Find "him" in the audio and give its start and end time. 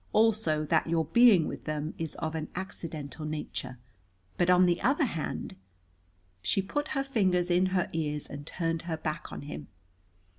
9.43-9.67